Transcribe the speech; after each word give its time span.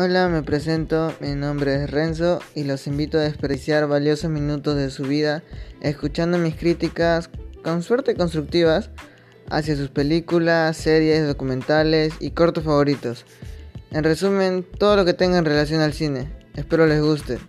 Hola, 0.00 0.28
me 0.28 0.44
presento, 0.44 1.12
mi 1.18 1.34
nombre 1.34 1.74
es 1.74 1.90
Renzo 1.90 2.38
y 2.54 2.62
los 2.62 2.86
invito 2.86 3.18
a 3.18 3.22
desperdiciar 3.22 3.88
valiosos 3.88 4.30
minutos 4.30 4.76
de 4.76 4.90
su 4.90 5.02
vida 5.02 5.42
escuchando 5.80 6.38
mis 6.38 6.54
críticas, 6.54 7.28
con 7.64 7.82
suerte 7.82 8.14
constructivas, 8.14 8.90
hacia 9.50 9.74
sus 9.74 9.88
películas, 9.88 10.76
series, 10.76 11.26
documentales 11.26 12.14
y 12.20 12.30
cortos 12.30 12.62
favoritos. 12.62 13.24
En 13.90 14.04
resumen, 14.04 14.64
todo 14.78 14.94
lo 14.94 15.04
que 15.04 15.14
tenga 15.14 15.38
en 15.38 15.44
relación 15.44 15.80
al 15.80 15.92
cine. 15.92 16.30
Espero 16.54 16.86
les 16.86 17.02
guste. 17.02 17.40